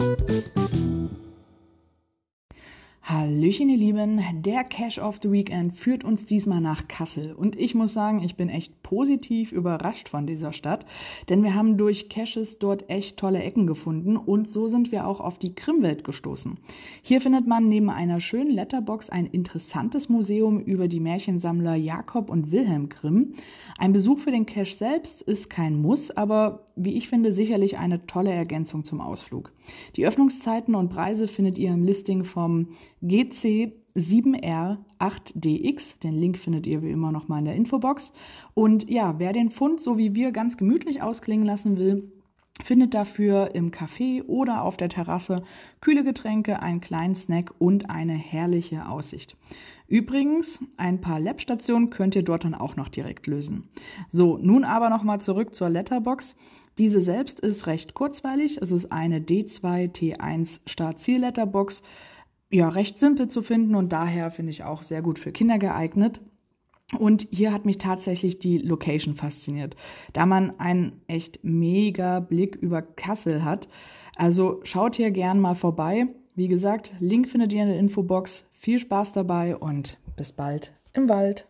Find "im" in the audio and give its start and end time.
31.70-31.84, 43.54-43.70, 80.92-81.08